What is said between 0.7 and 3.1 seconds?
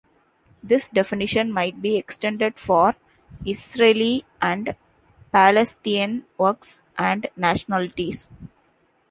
definition might be extended for